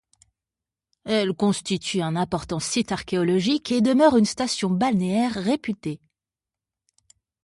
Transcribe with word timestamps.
Elle 1.05 1.33
constitue 1.33 2.01
un 2.01 2.15
important 2.15 2.59
site 2.59 2.91
archéologique 2.91 3.71
et 3.71 3.81
demeure 3.81 4.17
une 4.17 4.25
station 4.25 4.71
balnéaire 4.71 5.33
réputée. 5.33 6.01